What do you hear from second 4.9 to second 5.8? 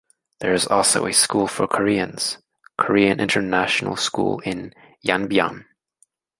Yanbian.